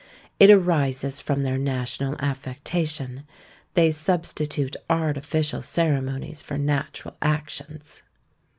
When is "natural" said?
6.57-7.17